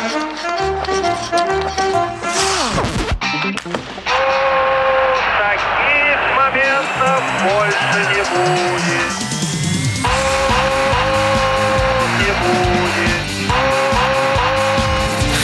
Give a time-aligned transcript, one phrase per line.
[0.00, 0.16] Таких
[6.34, 9.12] моментов больше не будет.
[12.18, 12.32] Не.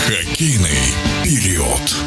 [0.06, 0.84] Хоккейный
[1.22, 2.05] период.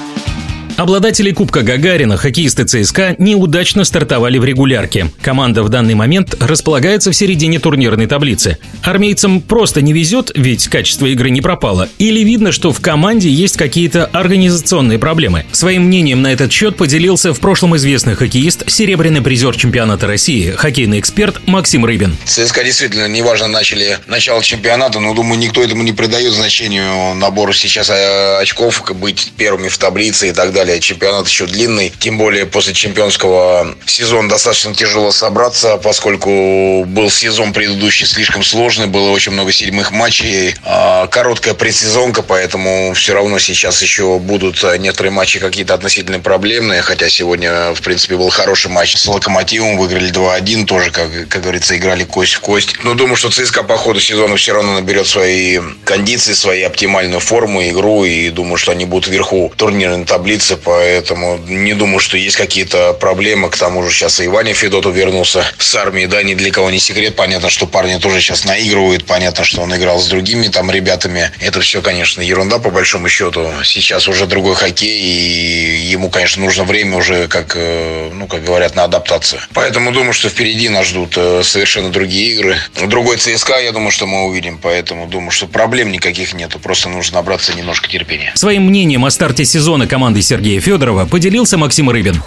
[0.80, 5.12] Обладатели Кубка Гагарина, хоккеисты ЦСКА, неудачно стартовали в регулярке.
[5.22, 8.60] Команда в данный момент располагается в середине турнирной таблицы.
[8.82, 11.90] Армейцам просто не везет, ведь качество игры не пропало.
[11.98, 15.46] Или видно, что в команде есть какие-то организационные проблемы.
[15.52, 21.02] Своим мнением на этот счет поделился в прошлом известный хоккеист, серебряный призер чемпионата России, хоккейный
[21.02, 22.16] эксперт Максим Рыбин.
[22.24, 27.90] ЦСКА действительно, неважно, начали начало чемпионата, но, думаю, никто этому не придает значению набору сейчас
[27.90, 30.69] э, очков, быть первыми в таблице и так далее.
[30.80, 38.06] Чемпионат еще длинный, тем более после чемпионского сезона достаточно тяжело собраться, поскольку был сезон предыдущий
[38.06, 44.20] слишком сложный, было очень много седьмых матчей, а, короткая предсезонка, поэтому все равно сейчас еще
[44.20, 49.78] будут некоторые матчи какие-то относительно проблемные, хотя сегодня, в принципе, был хороший матч с Локомотивом,
[49.78, 52.76] выиграли 2-1, тоже, как, как говорится, играли кость в кость.
[52.84, 57.62] Но думаю, что ЦСКА по ходу сезона все равно наберет свои кондиции, свои оптимальную форму,
[57.64, 62.94] игру, и думаю, что они будут вверху турнирной таблицы, поэтому не думаю, что есть какие-то
[62.94, 63.50] проблемы.
[63.50, 66.80] К тому же сейчас и Ваня Федотов вернулся с армии, да, ни для кого не
[66.80, 67.16] секрет.
[67.16, 71.32] Понятно, что парни тоже сейчас наигрывают, понятно, что он играл с другими там ребятами.
[71.40, 73.50] Это все, конечно, ерунда по большому счету.
[73.64, 78.76] Сейчас уже другой хоккей, и ему, конечно, нужно время уже, как, э, ну, как говорят,
[78.76, 79.42] на адаптацию.
[79.54, 82.58] Поэтому думаю, что впереди нас ждут э, совершенно другие игры.
[82.88, 87.18] Другой ЦСКА, я думаю, что мы увидим, поэтому думаю, что проблем никаких нету, просто нужно
[87.18, 88.32] набраться немножко терпения.
[88.36, 92.24] Своим мнением о старте сезона команды Сергея Федорова поделился Максим Рыбин.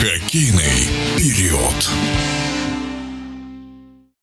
[0.00, 1.88] Хоккейный период.